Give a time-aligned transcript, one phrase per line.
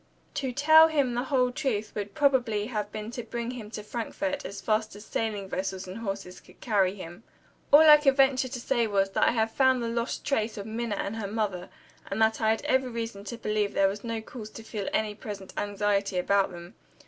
[0.33, 4.43] To tell him the whole truth would probably have been to bring him to Frankfort
[4.45, 7.21] as fast as sailing vessels and horses could carry him.
[7.71, 10.65] All I could venture to say was, that I had found the lost trace of
[10.65, 11.69] Minna and her mother,
[12.09, 15.13] and that I had every reason to believe there was no cause to feel any
[15.13, 16.73] present anxiety about them.